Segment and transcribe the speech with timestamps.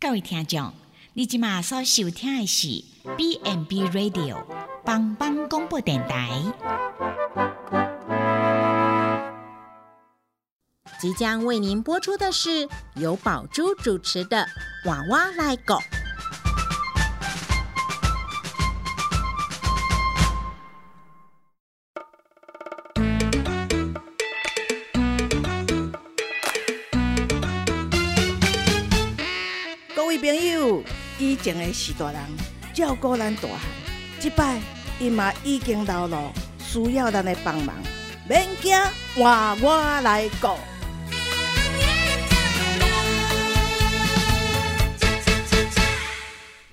[0.00, 0.72] 各位听众，
[1.14, 2.84] 你今马所收听的是
[3.16, 4.44] B N B Radio
[4.84, 6.40] 帮帮广播电台。
[11.00, 14.46] 即将为您播出的是由宝珠主持的
[14.88, 15.74] 《娃娃来狗》。
[31.42, 32.20] 前的是大人
[32.74, 33.60] 照顾咱大汉，
[34.18, 34.60] 即摆
[34.98, 37.74] 伊嘛已经老了，需要咱的帮忙。
[38.28, 38.76] 免惊，
[39.14, 40.48] 换我来顾。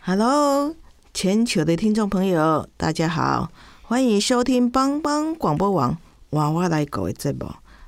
[0.01, 0.75] Hello，
[1.13, 3.51] 全球的听众朋友，大家好，
[3.83, 5.97] 欢迎收听帮帮广播网
[6.31, 7.45] 娃娃来狗的节目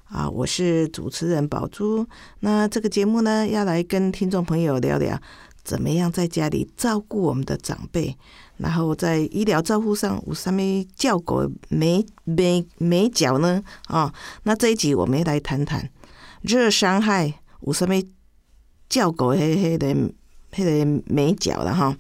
[0.10, 0.30] 啊！
[0.30, 2.08] 我是主持人宝珠。
[2.40, 5.20] 那这个节目呢，要来跟听众朋友聊聊，
[5.68, 8.16] 怎么样在家里照顾我们的长辈，
[8.56, 10.62] 然后在医疗照护上有什么
[10.96, 13.62] 照顾美美美角呢？
[13.88, 15.90] 啊，那这一集我们来谈谈
[16.42, 18.02] 热伤害有什么
[18.88, 20.14] 照顾迄迄个。
[20.50, 21.96] 迄个美角了哈，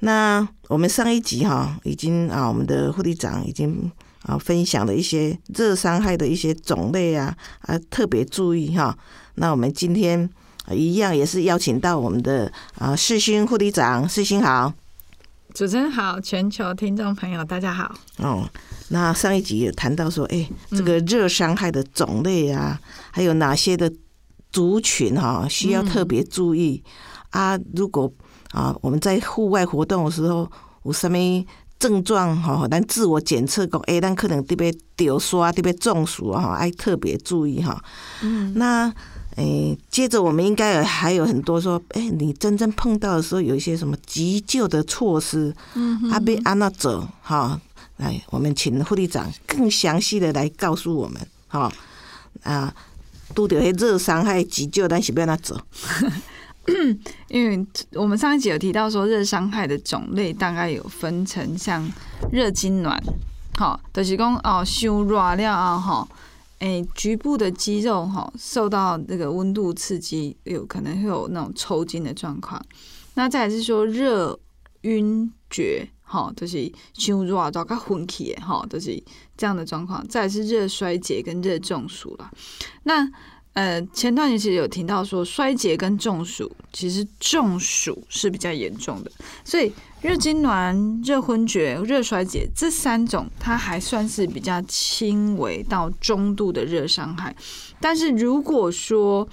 [0.00, 3.90] 那我们上一集哈已经啊，我们的护理长已经
[4.24, 8.98] 啊分享了一些热伤害的一些种类啊啊，特别注意哈。
[9.36, 10.28] 那我们今天
[10.74, 14.72] 一样也是邀请到我们的啊世勋护理长，世勋好，
[15.54, 17.94] 主持人好，全球听众朋友大家好。
[18.18, 18.48] 哦，
[18.88, 22.78] 那上一集有谈到说，哎，这个热伤害的种类啊，
[23.10, 23.90] 还有哪些的
[24.52, 26.82] 族群哈需要特别注意。
[27.30, 28.10] 啊，如果
[28.52, 30.50] 啊，我们在户外活动的时候
[30.84, 31.18] 有什么
[31.78, 37.82] 症状哈，咱自我检测讲，哎，咱可能特别丢刷，特别中暑啊，爱特别注意哈。
[38.22, 38.90] 嗯，那
[39.38, 47.60] 诶，接着我们应该还有很多说，哎，你真正碰到的时候有一些什么急救的措施，嗯，阿被安那走哈，
[47.98, 51.72] 来，我们请护理长更详细的来告诉我们，哈
[52.42, 52.74] 啊，
[53.32, 55.56] 拄着迄热伤害急救，但是要安那走。
[57.28, 61.88] 因为我们上一集有提到说，热伤害的种类大概有分成像
[62.32, 62.98] 热痉挛，
[63.56, 66.08] 好，就是讲哦，修热了啊，哈，
[66.58, 72.64] 诶，局部的肌肉哈受到这个温度刺激，有可能会有那种抽筋的状况。
[73.14, 74.38] 那再是说热
[74.82, 79.02] 晕厥，哈，就是像热到该昏起，哈，就是
[79.36, 80.06] 这样的状况。
[80.08, 82.30] 再是热衰竭跟热中暑了，
[82.84, 83.10] 那。
[83.54, 89.10] 呃，前段其实有听到说衰竭跟中暑，其实中暑是比较严重的，
[89.44, 97.34] 所以热痉挛、热昏厥、热衰竭这三种，它还算是比较轻微到中度的热伤害，
[97.80, 99.28] 但是如果说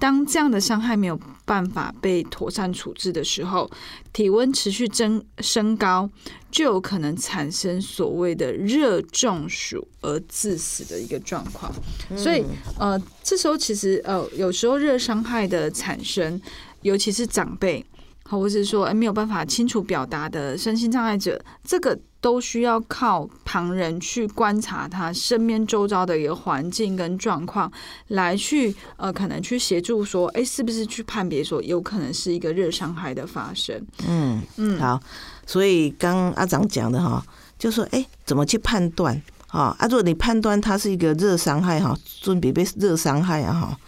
[0.00, 3.70] 当这样的伤害没有办法被妥善处置的时候，
[4.12, 6.08] 体温持续增升高，
[6.50, 11.72] 就有可能产生所谓的热中暑而致死的一个状况。
[12.16, 12.44] 所以，
[12.78, 16.40] 呃，这时候其实呃，有时候热伤害的产生，
[16.82, 17.84] 尤其是长辈。
[18.30, 27.70] 或者是说，哎，没有办法清楚表达的身心障碍者，这个都需要靠旁人去观察他身边周遭的一个环境跟状况，
[28.08, 33.80] 来去呃，可能去协助说，哎，是不是去判别说，有可能是一个热伤害的发生？
[34.06, 35.00] 嗯嗯，好，
[35.46, 37.24] 所以刚阿长讲的哈，
[37.58, 39.20] 就说，哎，怎么去判断？
[39.46, 43.78] 哈，啊，如果你判断它是一个热伤害哈，准备被热伤害啊哈。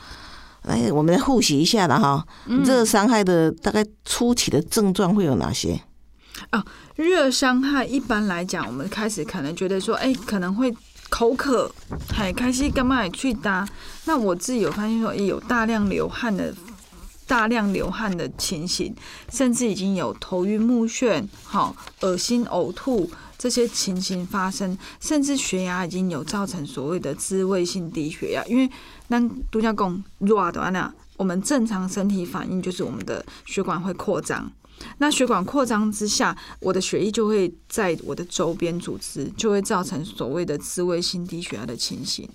[0.62, 2.24] 哎，我们来复习一下了哈。
[2.64, 5.80] 热伤害的大概初期的症状会有哪些？
[6.52, 6.64] 哦，
[6.96, 10.74] 热伤害一般来讲，我们开始可能觉得说，哎，可能会
[11.08, 11.70] 口渴，
[12.12, 13.68] 还开始干嘛去搭？
[14.04, 16.54] 那我自己有发现说，有大量流汗的，
[17.26, 18.94] 大量流汗的情形，
[19.32, 28.68] 甚至已经有头晕目眩、好恶心、呕吐这些情形发生，甚至血压已经有造成所谓的自慰性低血压，因为。
[29.12, 34.50] 那度假讲热的话呢，我们正常身体反应就是我们的血管会扩张。
[34.96, 42.26] 那血管扩张之下，我的血液就会在我的周边组织，就会造成所谓的自慰性低血压的情形。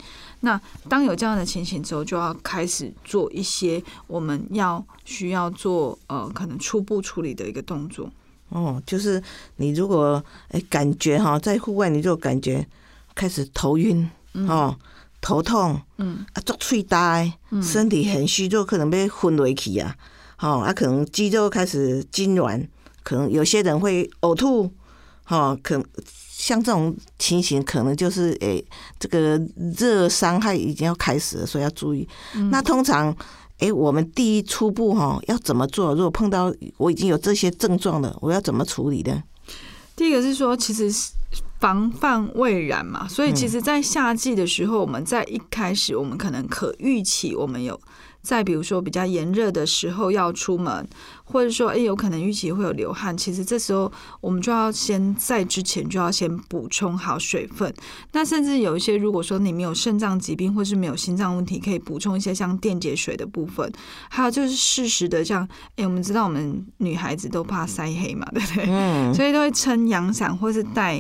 [0.42, 8.08] 那当有这样的情形之后，就要开始做一些我们要需要做呃可能初步处理的一个动作。
[8.50, 9.20] 哦，就是
[9.56, 12.64] 你如果哎感觉哈，在户外你就感觉
[13.16, 14.08] 开始头晕
[14.48, 14.78] 哦。
[15.26, 19.96] 头痛，嗯，啊，做喙呆，身体很虚弱，可能被昏落去啊，
[20.36, 22.64] 好，啊，可能肌肉开始痉挛，
[23.02, 24.72] 可能有些人会呕吐，
[25.24, 25.84] 哈，可
[26.30, 28.64] 像这种情形，可能就是诶，
[29.00, 29.42] 这个
[29.76, 32.08] 热伤害已经要开始了，所以要注意。
[32.52, 33.12] 那通常
[33.58, 35.96] 哎，我们第一初步哈要怎么做？
[35.96, 39.24] 如果碰到我已经有这些症状了，我要怎么处理呢？
[39.96, 40.94] 第一个是说，其实
[41.60, 47.80] 防范未然嘛，所以其实，在夏季的时候，我们在一开始，我们可能可预期，我们有。
[48.22, 50.88] 再比如说比较炎热的时候要出门，
[51.24, 57.72] 或者说诶有可能预期会有流汗，其实这时候我们就要先在之前就要先补充好水分。
[58.14, 63.72] 那甚至有一些如果说你没有肾脏疾病或是没有心脏问题，可以补充一些像电解水的部分。
[64.10, 68.66] 还有就是适时的像诶我们知道我们女孩子都怕晒黑嘛，对不对？
[68.68, 69.14] 嗯。
[69.14, 71.00] 所以都会撑阳伞或是戴。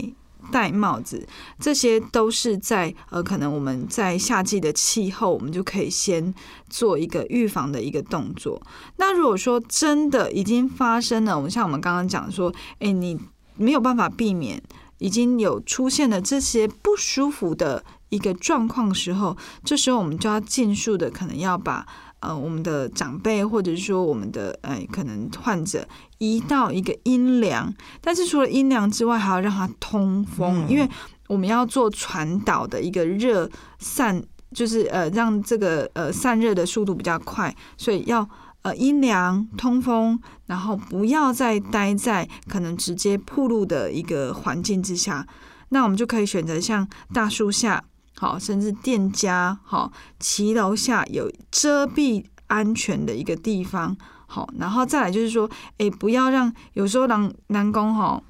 [0.51, 1.27] 戴帽子，
[1.59, 6.33] 这些都是在呃，可能我们在夏季的气候，我们就可以先
[6.69, 8.61] 做一个预防的一个动作。
[8.97, 13.19] 那如果说真的已经发生了，我们像我们刚刚讲说，哎，你
[13.55, 14.61] 没有办法避免，
[14.97, 21.85] 已经有出现了这些不舒服的一个状况时候，这时候我们就要尽速的可能要把。
[22.25, 25.87] 呃，我们的长辈或者是说我们的呃，可能患者
[26.17, 30.89] 移到一个阴凉，但是除了阴凉之外，还要让它通风，因为
[31.27, 38.27] 我们要做传导的一个热散，就是呃让这个呃散热的速度比较快，所以要
[38.63, 45.27] 呃阴凉通风，然后不要再待在可能直接铺路的一个环境之下，
[45.69, 47.83] 那我们就可以选择像大树下。
[48.17, 53.95] 好，甚至店家好，骑楼下有遮蔽安全的一个地方，
[54.25, 58.23] 好，然后再来就是说，哎，不要让有时候男男工哈，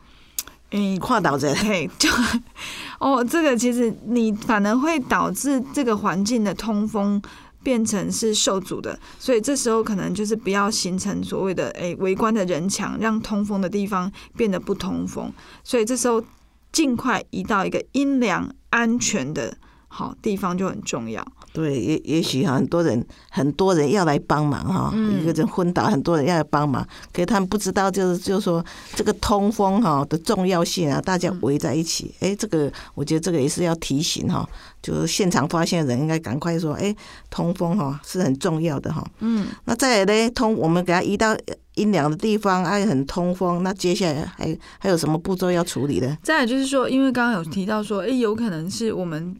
[0.71, 2.09] 哎，跨岛着，嘿，就
[2.99, 7.21] 哦，这个其实你反而会导致这个环境的通风
[7.61, 15.31] 变成是受阻的，所以这时候可能就是不要形成所谓的哎围观的人墙，让通风的地方变得不通风，
[15.63, 16.23] 所以这时候
[16.71, 19.55] 尽快移到一个阴凉安全的。
[19.95, 21.25] 好地方就很重要。
[21.53, 28.63] 对，也也许很多人很多人要来帮忙哈，一个人昏倒，很多人要来帮忙，可是他们不知道，就是就是说
[28.93, 34.45] 这个通风哈的重要性啊，大家围在一起，哎，这个我觉得这个也是要提醒哈，
[34.81, 36.93] 就是现场发现人应该赶快说，哎，
[37.29, 39.01] 通风哈是很重要的哈。
[39.19, 41.33] 嗯，那再来呢，通我们给他移到
[41.75, 46.17] 阴凉的地方，哎很通风，那接下来还还有什么步骤要处理的？
[46.21, 49.37] 再来就是说，因为刚刚有提到说，哎，有可能是我们。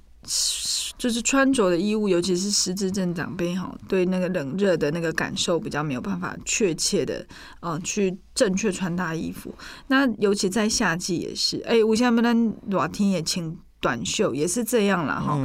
[0.97, 7.25] 就是穿着的衣物，尤其是失智症长辈哈，对那个冷热的那个感受比较没有办法确切的，
[7.59, 9.53] 呃，去正确穿搭衣服。
[9.87, 15.39] 那尤其在夏季也是，哎，我现在不能热天也穿短袖，也是这样了哈。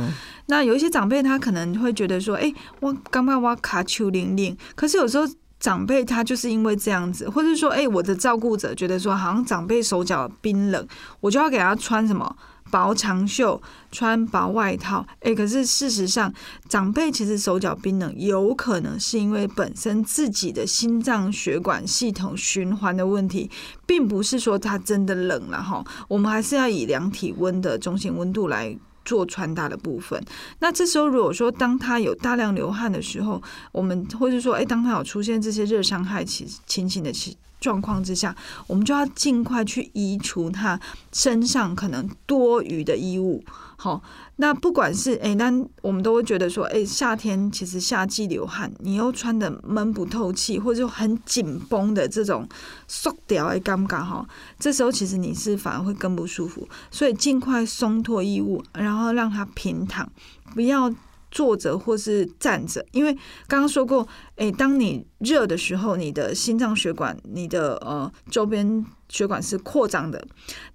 [0.47, 5.25] 那有一些长辈他可能会觉得说，哎，我刚刚我卡丘零零，可是有时候
[5.59, 10.88] 长辈他就是因为这样子，或者说，哎，我的照顾者觉得说，好像长辈手脚冰冷，
[11.21, 12.35] 我就要给他穿什么？
[12.70, 16.32] 薄长袖，穿薄外套，哎，可是事实上，
[16.69, 23.50] 长辈其实手脚冰冷，有可能是因为本身自己的心脏血管系统循环的问题，
[23.87, 25.84] 并不是说他真的冷了哈。
[26.08, 30.22] 我们还是要以量体温的中心温度来做穿搭的部分。
[30.61, 37.34] 那这时候，如果说当他有大量流汗的时候，我们或者说，哎，当他有出现这些热伤害情情形的情。
[37.61, 38.35] 状况之下，
[38.67, 40.81] 我们就要尽快去移除他
[41.12, 43.45] 身上可能多余的衣物。
[43.77, 44.03] 好，
[44.37, 52.46] 那不管是哎，那我们都会觉得说，哎，夏天其实夏季流汗，你又穿的闷不透气，或者很紧绷的这种
[52.89, 54.27] 缩掉哎，尴尬哈。
[54.58, 60.11] 这时候其实你是反而会更不舒服，所以尽快松脱衣物，然后让它平躺，
[60.55, 60.93] 不要。
[61.31, 63.13] 坐着或是站着，因为
[63.46, 64.06] 刚刚说过，
[64.37, 70.22] 诶，当你热的时候，你的心脏血管、你的呃周边血管是扩张的。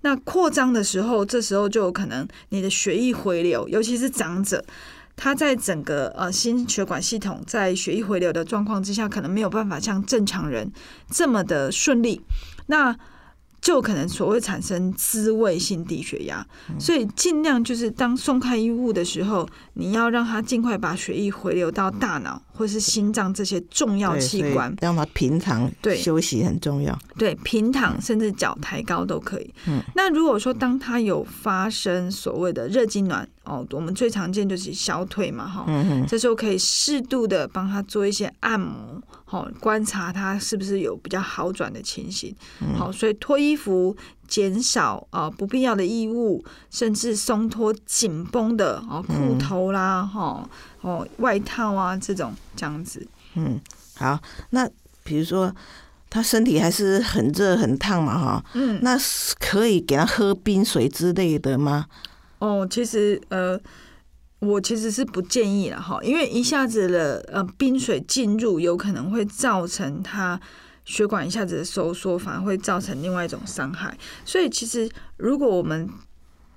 [0.01, 4.63] 那扩张的时候，这时候就有可能你的血液回流，尤其是长者，
[5.15, 10.71] 他在整个呃心血管系统在血液回流的状况之下，可能没有办法像正常人
[11.09, 12.21] 这么的顺利。
[12.67, 12.97] 那
[13.65, 16.45] 就可能所谓产生滋味性低血压，
[16.79, 26.95] 所以尽量就是当松开衣物的时候，你要让它尽快把血液回流到大脑或是心脏这些重要器官，让它平躺对休息很重要。
[27.17, 29.51] 对，平躺甚至脚抬高都可以。
[29.65, 33.25] 嗯，那如果说当它有发生所谓的热痉挛。
[33.45, 35.67] 哦，我们最常见就是小腿嘛，哈，
[36.07, 42.34] 这时候可以适度的帮他做一些按摩，好观察他是不是有比较好转的情形。
[42.77, 43.96] 好，所以脱衣服，
[44.27, 50.48] 减少啊不必要的衣物，甚至松脱紧绷的哦裤头啦，哈
[50.82, 53.05] 哦外套啊这种这样子。
[53.34, 53.60] 嗯，
[53.96, 54.20] 好，
[54.51, 54.70] 那
[55.03, 55.53] 比如说
[56.10, 58.98] 他身体还是很热很烫嘛，哈，嗯，那
[59.39, 61.88] 可以给他喝冰水之类的吗？
[62.39, 63.60] 哦，其实呃，
[64.45, 70.39] 我其实是不建议了哈，因为一下子的呃冰水进入，有可能会造成它
[70.85, 73.97] 血管一下子的收缩，反而会造成另外一种伤害。
[74.23, 75.89] 所以其实如果我们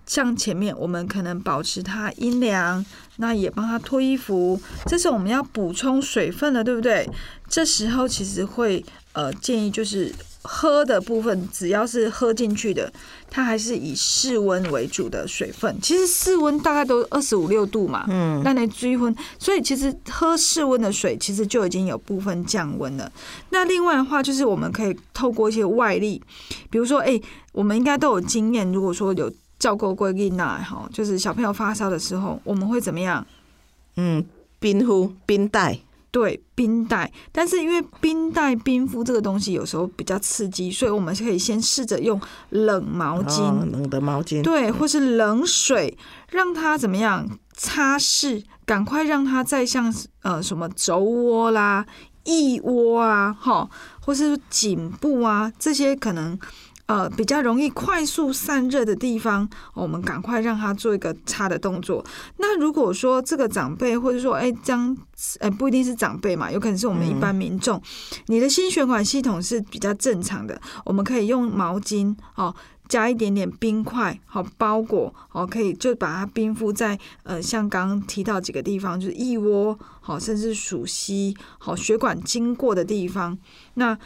[0.06, 2.84] 像前面，我们可能保持它阴凉，
[3.16, 7.08] 那也帮它脱衣服，这是我们要补充水分的，对不对？
[7.48, 10.14] 这时候其实会呃建议就是。
[10.42, 12.92] 喝的部分，只要是喝进去的，
[13.28, 15.76] 它还是以室温为主的水分。
[15.82, 23.10] 其实室温大概都二十五六度嘛，嗯，那你追温，所以其实喝室温的水，其实就已经有部分降温了。
[23.50, 26.22] 那另外的话，就是我们可以透过一些外力，
[26.70, 27.20] 比如说，哎，
[27.52, 33.26] 我们应该都有经验，如果说有照顾过囡那哈，就是小朋友发烧的时候，我们会怎么样？
[33.96, 34.24] 嗯，
[34.60, 35.80] 冰敷、冰袋。
[36.10, 45.96] 对冰袋，但是因为冰袋冰敷这个东西有时候比较刺激，所以我们可以先试着用冷毛巾，冷的毛巾，对，或是冷水，
[46.30, 51.84] 让它怎么样擦拭，赶快让它再像呃什么肘窝啦、
[52.24, 53.68] 腋窝啊，哈，
[54.00, 56.38] 或是颈部啊这些可能。
[56.88, 62.02] 呃，比较容易快速散热的地方，我们赶快让他做一个擦的动作。
[62.38, 64.96] 那如果说这个长辈，或者说哎，这样，
[65.40, 67.80] 哎，不一定是长辈嘛，有可能是我们一般民众，
[68.28, 72.54] 你的心血管系统是比较正常的，我们可以用毛巾哦，
[72.88, 83.36] 加一点点冰块，好包裹，好可以就把它冰敷在呃，像刚刚提到几个地方，就是腋窝，好，甚至属膝，好血管经过的地方，
[83.74, 83.98] 那。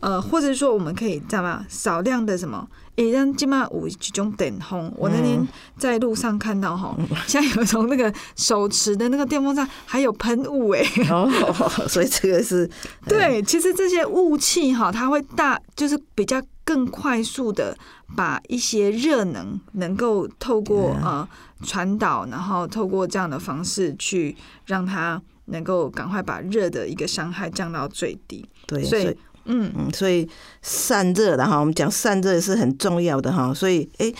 [0.00, 1.64] 呃，或者说我们可以知道吗？
[1.68, 2.66] 少量的什么？
[2.96, 4.92] 诶，让起码有一种等红。
[4.96, 5.46] 我那天
[5.78, 6.94] 在路上看到哈，
[7.26, 10.86] 像有从那个手持的那个电风扇还有喷雾诶。
[11.10, 11.30] 哦，
[11.88, 12.68] 所以这个是
[13.08, 13.42] 对。
[13.42, 17.76] 其实这些雾气哈，它会大，就是比较更快速的
[18.16, 21.26] 把一些热能能够透过呃
[21.62, 28.46] 传导，然后透过这样的方式去让它能够赶快把热的一个伤害降到最低。
[28.66, 29.16] 对，所以。
[29.52, 30.28] 嗯嗯，所以
[30.62, 33.52] 散热的哈，我们讲散热是很重要的哈。
[33.52, 34.12] 所以哎，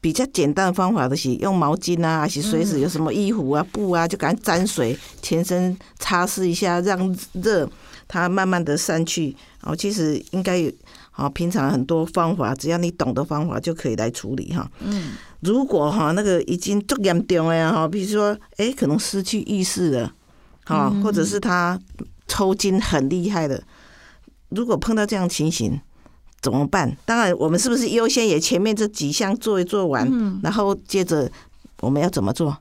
[0.00, 7.68] 比较简单的方法就是用毛巾啊，还是随时有什么衣服啊、布啊，就赶紧沾水，全身擦拭一下，让热
[8.06, 9.34] 它慢慢的散去。
[9.62, 10.70] 哦，其实应该有
[11.10, 14.70] 好，平常很多方法，只要你懂的方法就可以来处理哈。
[14.80, 20.12] 嗯，如果哈那个已经足严重了哈，比如说哎，可能失去意识了，
[20.66, 21.80] 哈，或者是他
[22.28, 23.62] 抽筋很厉害的。
[24.54, 25.80] 如果碰到这样情形
[26.40, 26.96] 怎么办？
[27.06, 30.06] 当然，我们是不是优先也前面这几项做一做完，
[30.42, 31.30] 然后接着
[31.80, 32.56] 我们要怎么做？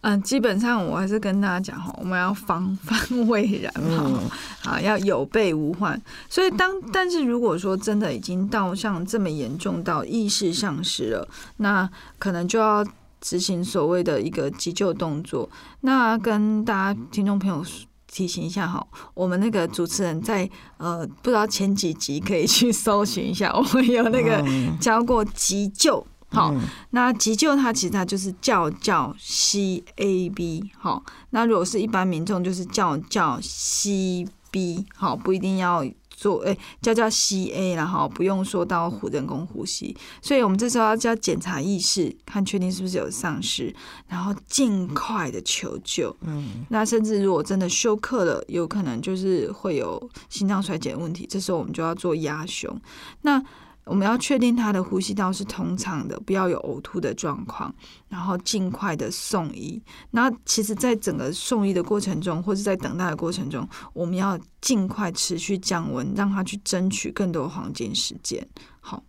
[0.00, 4.20] 嗯，基本上我还是跟大家讲哈，我们要防 范未然哈，
[4.64, 6.00] 啊，要有备无患。
[6.28, 12.84] 所以当但是如果说真的已经到像这么严重到意识丧失了，那可能就要
[13.20, 15.48] 执行所谓的一个急救动作。
[15.82, 17.64] 那跟大家听众朋友。
[18.12, 24.44] 提醒一下哈，我们那个主持人在呃，不知道前几集可以去搜寻一下， 我们有那个
[24.78, 26.54] 教过急救，好，
[26.90, 35.82] 那急救它其实它就是叫叫 C A B，好，那如果是一般民众就是叫叫 C B，好，不一定要。
[36.22, 43.74] 做诶，叫叫 C A，然后不用说到人工呼吸，所以我们这时候要叫检查意识，看确定是不是有丧失，
[44.06, 46.14] 然后尽快的求救。
[46.20, 52.80] 嗯，那甚至如果真的休克了，有可能就是会有心脏衰竭问题，这时候我们就要做压胸。
[53.22, 53.42] 那
[53.84, 57.74] 我们要确定他的呼吸道是通畅的，不要有呕吐的状况，
[58.08, 59.82] 然后尽快的送医。
[60.12, 68.46] 那其实，在整个送医的过程中，或者在等待的过程中，我们要尽快持续降温，让他去争取更多黄金时间。
[68.80, 69.02] 好，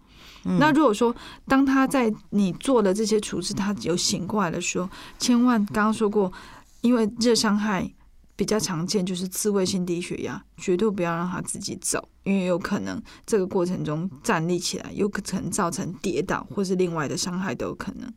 [0.43, 1.15] 那如果说
[1.47, 4.89] 当他在你做的这些处置，他有醒过来的时候，
[5.19, 6.33] 千万刚刚说过，
[6.81, 7.93] 因为热伤害。
[8.35, 18.11] 比较常见就是自慰性低血压，绝对不要让他自己走，因为有可能这个过程中站立起来，有可能造成跌倒或是另外的伤害都有可能。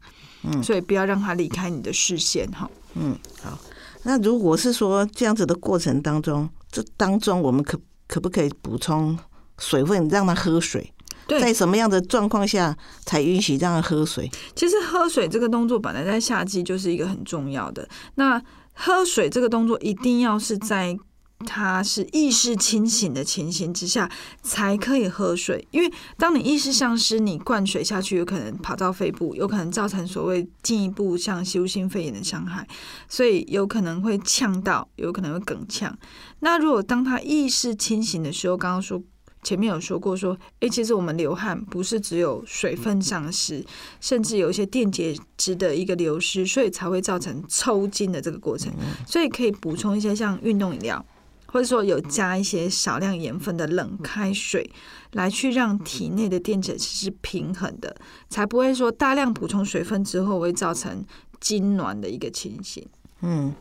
[0.45, 2.71] 嗯，所以不要让他离开你的视线哈。
[2.95, 3.59] 嗯，好。
[4.05, 9.19] 那如果是说这样子的过程当中，这当中我们可可不可以补充
[9.59, 10.93] 水分，让他喝水？
[11.29, 14.31] 在什么样的状况下才允许让他喝水？
[14.55, 17.89] 其实喝水这个动作本来在夏季就是一个很重要的。
[18.15, 18.41] 那
[18.77, 20.97] 喝水这个动作一定要是在
[21.45, 24.11] 他是意识清醒的情形之下
[24.43, 32.67] 才可以喝水，因为当你意识丧失，你灌水下去有可能跑到肺部，有可能造成所谓进一步像吸入性肺炎的伤害，
[33.09, 35.97] 所以有可能会呛到，有可能会哽呛。
[36.41, 39.03] 那如果当他意识清醒的时候，刚刚说
[39.47, 43.65] 前面有说过说，诶，其实我们流汗不是只有水分丧失，
[44.01, 48.73] 甚至有一些电解质的一个流失，所以才会造成抽筋的这个过程。
[49.07, 51.07] 所以可以补充一些像运动饮料，
[51.47, 54.69] 或者说有加一些少量盐分的冷开水，
[55.13, 57.95] 来去让体内的电解质是平衡的，
[58.29, 61.05] 才不会说大量补充水分之后会造成
[61.41, 62.85] 痉挛的一个情形。
[63.21, 63.55] 嗯，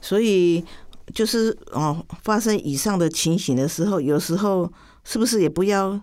[0.00, 0.64] 所以
[1.14, 4.70] 就是哦，发生以上的情形的时候，有时候
[5.08, 5.98] 是不是也不要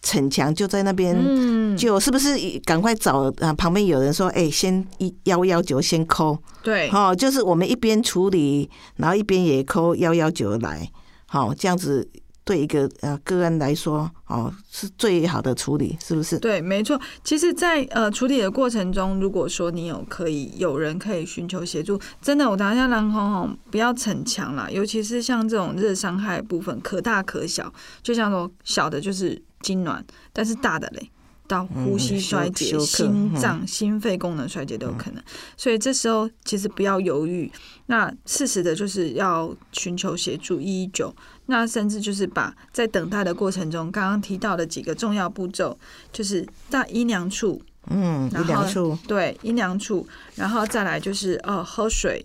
[0.00, 10.88] 逞强，就在那边，嗯，就是不是赶快找啊旁边有人说，哎，先一幺幺九先扣，对，哦，就是我们一边处理，然后一边也扣幺幺九来，
[11.26, 12.08] 好，这样子
[12.48, 16.38] 对一个呃个人来说，哦，是最好的处理，是不是？
[16.38, 16.98] 对，没错。
[17.22, 27.70] 其实在，呃处理的过程中，如果说你有可以有人可以寻求协助，真的，我等一下蓝红红不要逞强啦，尤其是像这种热伤害部分，可大可小。
[28.02, 30.00] 就像说小的就是痉挛，
[30.32, 31.10] 但是大的嘞，
[31.48, 35.24] 到呼吸衰竭、心脏、心肺功能衰竭都有可能。
[35.56, 37.50] 所以这时候其实不要犹豫，
[37.86, 41.12] 那适时的就是要寻求协助一一九。
[41.46, 45.78] 那甚至就是把在等待的过程中，刚刚提到的几个重要步骤，
[46.12, 52.22] 就是在阴凉处，嗯，然后处，对阴凉处，然后再来就是呃喝水，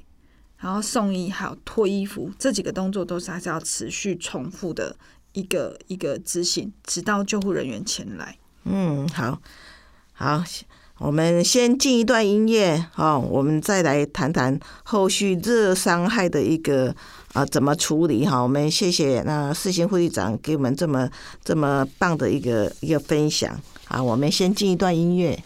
[0.57, 4.93] 然后送医，还有脱衣服，这几个动作都是还是要持续重复的
[5.31, 8.37] 一个一个执行，直到救护人员前来。
[8.65, 9.39] 嗯，好，
[10.13, 10.43] 好，
[10.99, 16.95] 我们先进一段音乐哦，我们再来谈谈后续热伤害的一个
[17.33, 18.39] 啊怎么处理哈。
[18.39, 21.09] 我们谢谢那世新会长给我们这么
[21.43, 24.01] 这么棒的一个一个分享啊。
[24.01, 25.43] 我们先进一段音乐。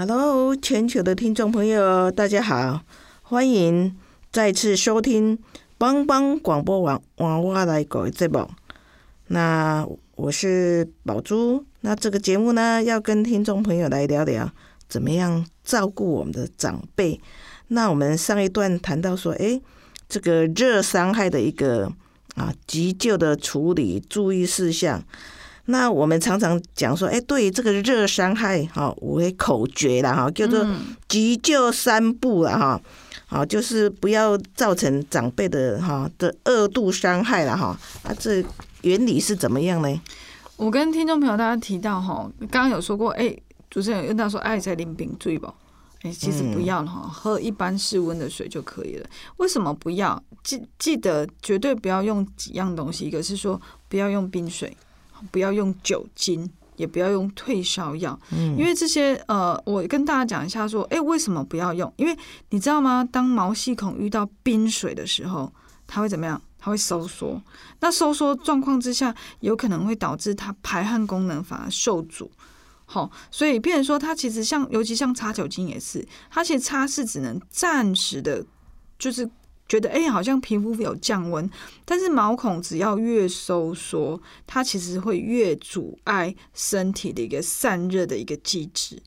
[0.00, 2.80] Hello，全球的听众朋友，大家好，
[3.20, 3.94] 欢迎
[4.32, 5.38] 再次收听
[5.76, 8.48] 帮帮广播网网我来搞节目。
[9.26, 9.86] 那
[10.16, 14.50] 我是宝珠，那这个节目呢，要跟听众朋友来聊聊
[14.88, 17.20] 怎么样照顾我们的长辈。
[17.68, 19.60] 那我们上一段谈到说，诶，
[20.08, 21.92] 这个热伤害的一个
[22.36, 25.04] 啊急救的处理注意事项。
[25.70, 30.66] 那我们常常讲说，哎，对这个热伤害，哈，我会口诀啦，哈，叫做
[31.08, 32.80] 急救三步啦，哈，
[33.26, 37.78] 好，就是不要造成长辈的哈的二度伤害了哈。
[38.02, 38.44] 啊，这
[38.82, 40.00] 原理是怎么样呢？
[40.56, 43.34] 我跟听众朋友大家提到哈，刚刚有说过，哎、
[43.70, 45.54] 主持人有问到说，爱在淋冰醉吧？
[46.02, 49.06] 哎、其实不要了哈，喝一般室温的水就可以了。
[49.36, 50.22] 为什么不要？
[50.42, 54.74] 记记得绝对不要用几样东西，一个是说不要用冰水，
[55.30, 56.50] 不要用酒精。
[56.76, 61.92] 也不要用退烧药，因为这些呃，我跟大家讲一下说，哎、为什么不要用？
[61.98, 62.16] 因为
[62.48, 63.06] 你知道吗？
[63.12, 65.52] 当毛细孔遇到冰水的时候，
[65.86, 66.40] 它会怎么样？
[66.58, 67.38] 它会收缩。
[67.80, 72.30] 那收缩状况之下，有可能会导致它排汗功能反而受阻。
[72.86, 78.42] 好，所以变成说，它其实像，尤其像擦酒精也是，它其实擦是只能暂时的，
[78.98, 79.28] 就是
[79.70, 81.48] 觉得哎、好像皮肤有降温，
[81.84, 89.00] 但是毛孔只要越收缩，它其实会越阻碍身体的一个散热的一个机制。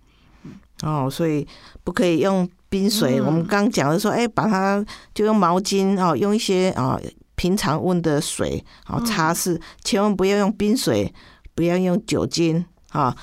[0.81, 1.45] 哦，所以
[1.83, 3.19] 不可以用冰水。
[3.19, 6.97] 嗯我们刚讲的说，哎，把它就用毛巾哦，用一些啊、
[7.35, 11.13] 平常温的水哦擦拭，千万不要用冰水，
[11.53, 13.13] 不要用酒精啊、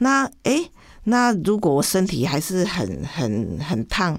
[0.00, 0.70] 那哎，
[1.04, 4.18] 那如果我身体还是很很很烫，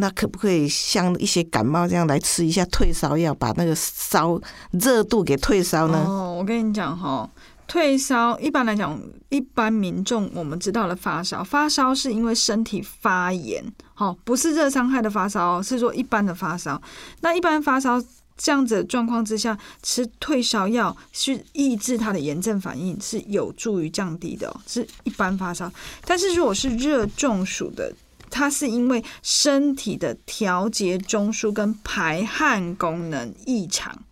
[0.00, 6.04] 那可不可以像一些感冒这样来吃一下退烧药，把那个烧热度给退烧呢？
[6.06, 7.28] 哦，我跟你讲哈，
[7.66, 16.80] 退烧一般来讲，一般民众我们知道了发烧，发烧是因为身体发炎，好，不是热伤害的发烧，是说一般的发烧。
[17.20, 18.00] 那一般发烧
[18.36, 25.70] 这样子状况之下，吃退烧药是抑制它的炎症反应，是有助于降低的、哦，是一般发烧。
[26.04, 27.92] 但是如果是热中暑的，
[28.30, 34.04] 它是因为身体的调节中枢跟排汗功能异常。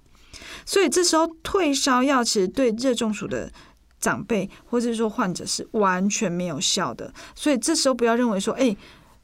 [0.65, 3.53] 所以这时候退烧药其实对热中暑的
[4.01, 7.13] 长辈或者是说患者是完全没有效的。
[7.35, 8.77] 所以这时候不要认为说，哎、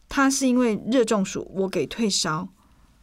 [0.08, 2.48] 他是因为热中暑，我给退烧，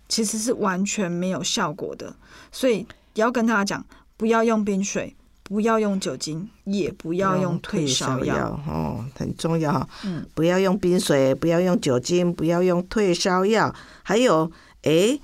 [0.08, 2.15] 其实是完全没有效果的。
[2.52, 5.15] 所以也要跟大家讲，不要用冰水，
[5.50, 8.50] 不要用酒精，也不要用退烧药。
[8.68, 9.90] 哦，很重要哈。
[10.06, 13.74] 嗯，不要用冰水，不要用酒精，不要用退烧药。
[14.04, 14.50] 还有，
[14.84, 15.20] 诶，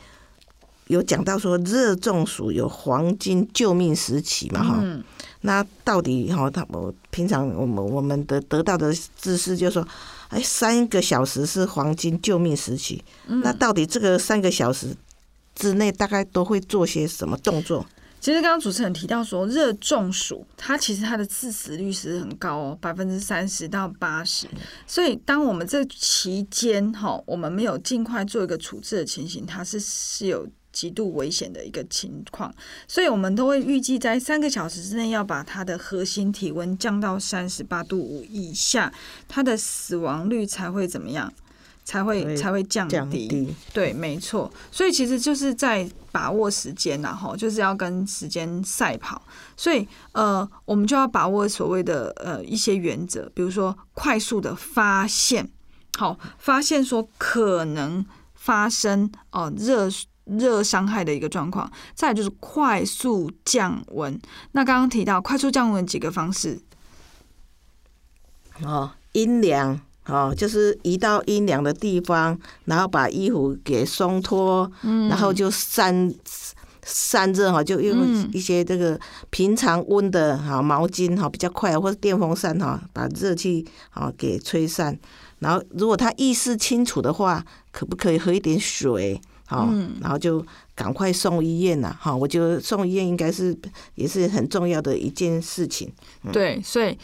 [0.87, 4.79] 有讲到说热中暑有黄金救命时期嘛哈。
[4.81, 5.03] 嗯，
[5.41, 9.87] 那到底哈，他我平常我们我们的得到的知识就是说，
[10.29, 13.03] 哎，三个小时是黄金救命时期。
[13.27, 14.87] 嗯那到底这个三个小时
[15.53, 17.85] 之内大概都会做些什么动作？
[18.25, 24.47] 其实刚刚主持人提到说，热中暑它其实它的致死率是很高哦，百分之三十到八十。
[24.87, 32.51] 所以当我们这期间哈，我们没有尽快做一个处置的情形，它是是有极度危险的一个情况。
[32.87, 38.91] 所以我们都会预计在三个小时之内要把它的核心体温降到三十八度五以下，
[39.27, 41.31] 它的死亡率才会怎么样？
[41.85, 43.55] 才会会才会降降低。
[43.71, 49.21] 对，没错，所以其实就是在把握时间然后就是要跟时间赛跑。
[49.55, 55.49] 所以呃，我们就要把握所谓的呃一些原则，比如说快速的发现，
[55.97, 59.89] 好，发现说可能发生哦热。
[60.25, 64.19] 热伤害的一个状况，再来就是快速降温。
[64.53, 66.59] 那刚刚提到快速降温几个方式，
[68.63, 76.13] 哦，阴凉哦，就是移到阴凉的地方，然后把衣服给松脱，嗯然后就散
[76.83, 78.99] 散热哈，就用嗯一些这个
[79.31, 84.97] 平常温的哈毛巾哈比较快，或者电风扇哈把热气哈给吹散。
[85.39, 89.19] 然后如果他意识清楚的话，可不可以喝一点水？
[89.47, 91.95] 好，嗯然后就赶快送医院呐！
[91.99, 93.55] 哈，我觉得送医院应该是
[93.93, 95.91] 也是很重要的一件事情。
[96.31, 96.97] 对，所以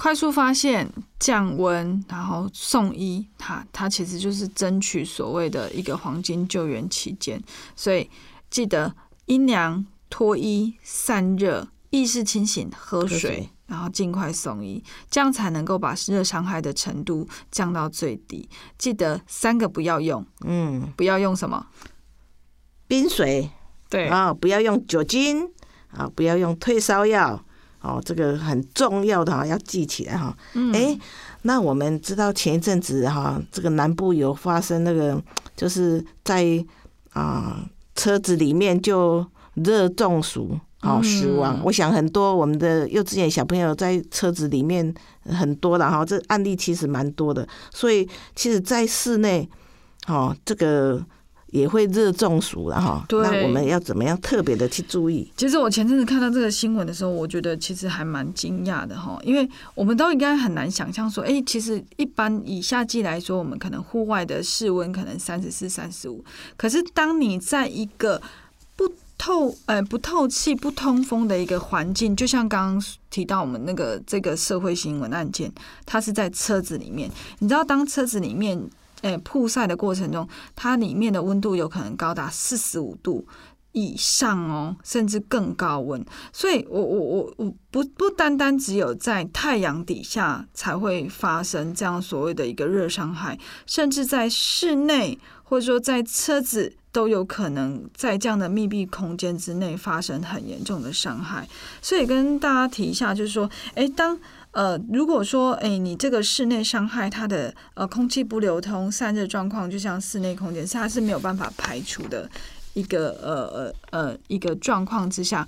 [0.00, 7.38] 快速发现、降温，然后送医，它它其实就是争取所谓的一个黄金救援期间。
[7.76, 8.08] 所以
[8.48, 18.48] 记得阴凉、脱衣、散热、意识清醒、喝水，然后尽快送医，这样才能够把热伤害的程度降到最低。
[18.78, 21.66] 记得三个不要用，嗯，不要用什么？
[22.88, 23.50] 冰水。
[23.90, 25.50] 对，啊，不要用酒精。
[25.88, 27.44] 啊，不要用退烧药
[27.80, 30.36] 哦，这个很重要的哈，要记起来哈。
[30.54, 30.98] 嗯哎、
[31.42, 35.22] 那我们知道前一阵子哈，这个南部有发生那个，
[35.56, 36.64] 就是在
[37.12, 37.64] 啊、
[37.94, 40.58] 车子里面就热中暑。
[40.82, 41.58] 哦，死亡！
[41.58, 47.46] 嗯我想很多我们的幼稚园小朋友在车子里面很多的哈，这案例其实蛮多的。
[47.70, 49.46] 所以其实，在室内，
[50.06, 51.04] 哦，这个
[51.50, 53.04] 也会热中暑了哈。
[53.08, 55.30] 对那我们要怎么样特别的去注意？
[55.36, 66.24] 其实我前阵子看到这个新闻的时候，我觉得其实还蛮惊讶的哈，因为我们都应该很难想象说，哎、其实一般以夏季来说，我们可能户外的室温可能三十四、三十五，
[66.56, 68.20] 可是当你在一个
[68.76, 75.52] 不透呃不透气、不通风的一个环境，就像刚刚提到我们那个这个社会新闻案件，
[75.84, 77.10] 它是在车子里面，
[77.40, 78.60] 你知道当车子里面。
[79.02, 83.26] 诶，曝晒的过程中，它里面的温度有可能高达四十五度
[83.72, 86.04] 以上哦，甚至更高温。
[86.32, 101.48] 所以我，我我我不不单单只有在太阳底下才会发生这样所谓的一个热伤害，甚至在室内或者说在车子都有可能在这样的密闭空间之内发生很严重的伤害。
[101.80, 104.18] 所以跟大家提一下，就是说，诶，当
[104.52, 112.28] 呃，如果说，诶，你这个室内伤害它的呃空气不流通、散热状况，就像室内空间，是它是没有办法排除的
[112.74, 115.46] 一个呃呃呃一个状况之下，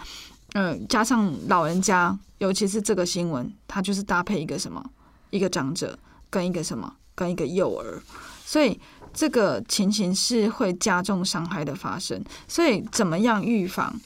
[0.55, 4.85] 嗯、加上老人家，尤其是这个新闻，它就是搭配一个什么，
[5.31, 5.99] 一个长者
[6.31, 8.01] 跟一个什么，跟一个幼儿，
[8.45, 8.81] 所以
[9.13, 12.23] 这个情形是会加重伤害的发生。
[12.47, 14.01] 所以怎么样预防？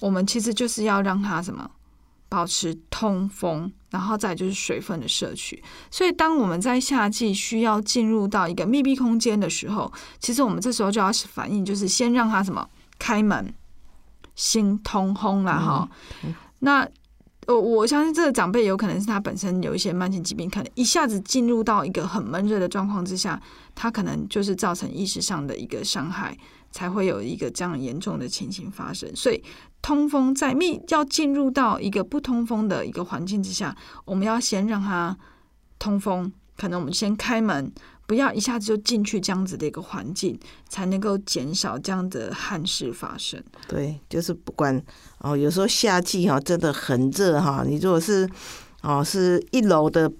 [0.00, 1.70] 我们其实就是要让他什么？
[2.28, 5.62] 保持通风，然后再就是水分的摄取。
[5.90, 13.54] 所以，当我们在夏季需要进入到一个密闭空间的时候，其实我们这时候就要反应，就是先让它什么开门，
[14.34, 15.88] 心通风啦哈。
[16.58, 16.86] 那
[17.46, 23.40] 我我相信这个长辈有可能是他本身有一些慢性疾病，可能一下子进入到一个很闷热的状况之下，
[23.74, 26.36] 他可能就是造成意识上的一个伤害，
[26.70, 29.10] 才会有一个这样严重的情形发生。
[29.16, 29.42] 所以。
[29.80, 35.16] 通风在密要进入到一个不通风的一个环境之下，我们要先让它
[35.78, 37.72] 通风，可能我们先开门，
[38.06, 40.38] 不要一下子就进去这样子的一个环境，
[40.68, 43.42] 才能够减少这样的憾事发生。
[43.68, 44.82] 对，就是不管
[45.18, 48.28] 哦，有时候夏季哈、真的很热哈、你如果是
[48.82, 50.10] 哦是一楼的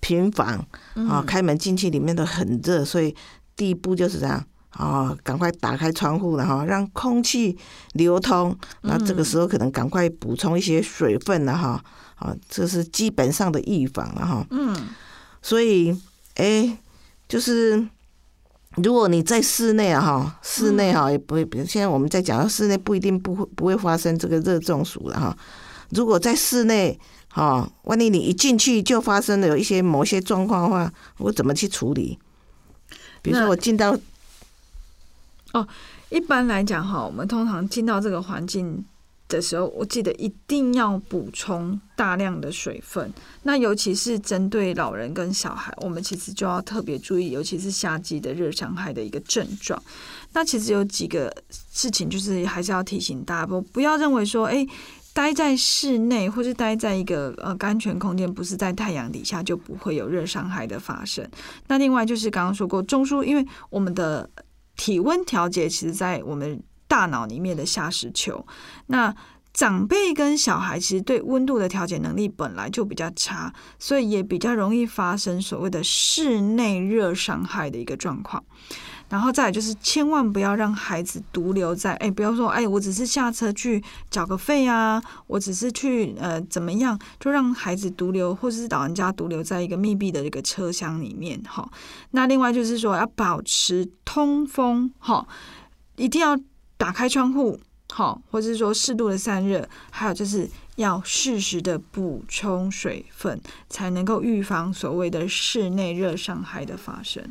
[0.00, 0.64] 平房
[1.08, 3.14] 啊、开门进去里面都很热，所以
[3.56, 4.42] 第一步就是这样。
[4.76, 7.56] 哦，赶快打开窗户，了哈让空气
[7.94, 8.56] 流通。
[8.82, 11.82] 那这个时候可能赶快补充一些水分了哈。
[12.16, 14.46] 啊，这是基本上的预防了哈。
[14.50, 14.88] 嗯，
[15.40, 15.96] 所以，
[16.34, 16.76] 哎，
[17.28, 17.88] 就是
[18.76, 25.36] 如果你在室内啊哈，室内哈也不会，比如现在我们在讲室内不一定不会不会发生这个热中暑了哈。
[25.90, 32.18] 如果在室内哈，万一你一进去就发生了有一些某些状况的话，我怎么去处理？
[33.22, 33.96] 比如说我进到
[35.52, 35.66] 哦
[36.10, 38.84] 一般来讲哈，我们通常进到这个环境
[39.28, 43.12] 的时候，我记得一定要补充大量的水分。
[43.42, 49.82] 那尤其是针对老人跟小孩，我们其实就要特别注意，尤其是夏季的热伤害的一个症状。
[50.32, 51.30] 那其实有几个
[51.70, 54.66] 事情，就是还是要提醒大家，不不要认为说，哎、
[55.12, 61.28] 待在室内或是待在一个呃安全空间，不是在太阳底下就不会有热伤害的发生。
[61.66, 64.28] 那另外就是刚刚说过，中枢，因为我们的
[64.78, 68.46] 体温调节其实在我们大脑里面的下视丘。
[68.86, 69.14] 那
[69.52, 78.44] 长辈跟小孩其实对温度的调节能力本来就比较差，所以也比较容易发生所谓的室内热伤害的一个状况。
[79.08, 91.66] 然后再来就是，千万不要让孩子独留在，哎，不要说，哎，我只是下车去缴个费啊，我只是去呃怎么样，就让孩子独留，或者是老人家独留在一个密闭的一个车厢里面，哈。
[92.10, 95.26] 那另外就是说，要保持通风，哈，
[95.96, 96.38] 一定要
[96.76, 97.58] 打开窗户，
[97.90, 103.40] 好，或者是说适度的散热，还有就是要适时的补充水分，
[103.70, 107.24] 才能够预防所谓的室内热伤害的发生。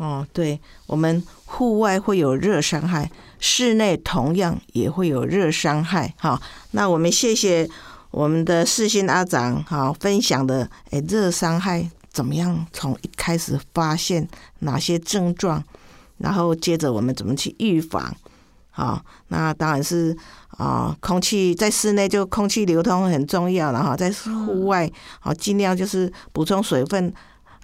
[0.00, 6.14] 哦，对，我们户外会有热伤害，室内同样也会有热伤害。
[6.16, 7.68] 哈，那我们谢谢
[8.10, 14.26] 我们的世新阿长哈分享的，哎，热伤害怎么样从一开始发现
[14.60, 15.62] 哪些症状，
[16.16, 18.16] 然后接着我们怎么去预防。
[18.70, 20.16] 好，那当然是
[20.56, 24.10] 啊，空气在室内就空气流通很重要了哈，在
[24.46, 27.12] 户外好尽量就是补充水分。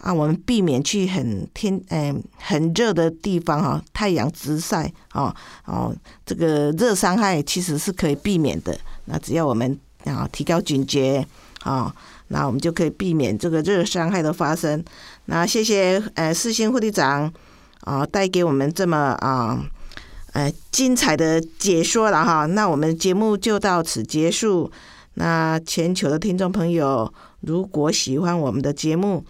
[0.07, 5.93] 啊，我们避免去很天嗯、很热的地方哈，太阳直晒哦哦，
[6.25, 8.79] 这个热伤害其实是可以避免的。
[9.07, 11.27] 那只要我们啊提高警觉
[11.65, 11.93] 啊，
[12.29, 14.85] 那我们就可以避免这个热伤害的发生。
[15.25, 17.33] 那谢谢呃四星护理长
[17.81, 19.61] 啊带给我们这么啊
[20.35, 22.47] 呃精彩的解说了哈。
[22.47, 24.71] 那我们节目就到此结束。
[25.19, 29.25] 那全球的听众朋友，如果喜欢我们的节目，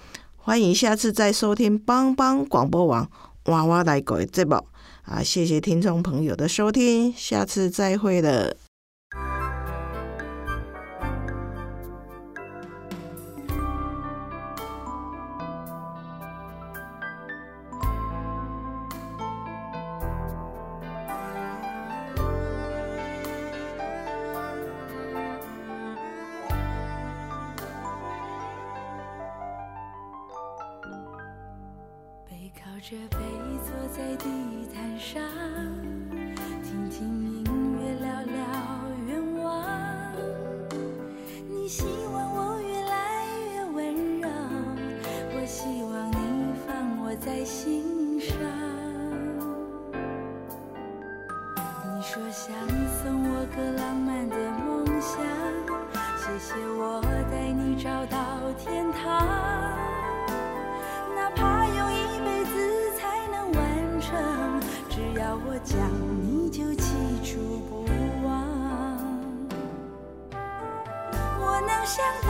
[0.46, 3.10] 欢迎下次再收听帮帮广播网
[3.46, 4.54] 娃娃来狗的节目
[5.02, 5.20] 啊！
[5.20, 8.54] 谢谢听众朋友的收听，下次再会了。
[32.88, 33.18] 着背
[33.64, 34.28] 坐在地
[34.72, 35.20] 毯上，
[36.62, 37.44] 听听音
[37.80, 38.32] 乐，聊聊
[39.08, 40.14] 愿望。
[41.50, 44.28] 你希望我越来越温柔，
[45.34, 48.38] 我希望你放我在心上。
[51.82, 52.75] 你说想。
[71.96, 72.25] 相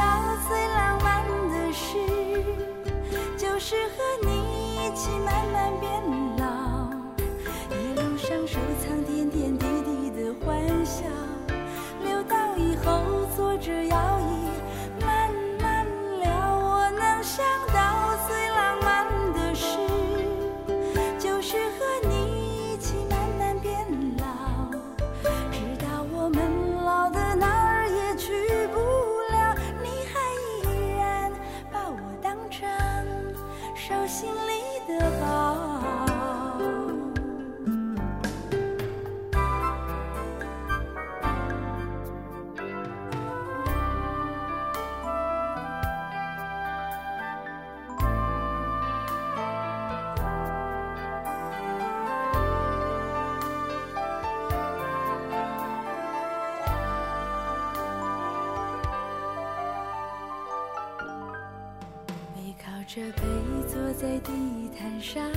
[62.96, 63.22] 着杯，
[63.68, 64.32] 坐在地
[64.74, 65.30] 毯上，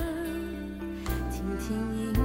[1.30, 2.19] 听听音。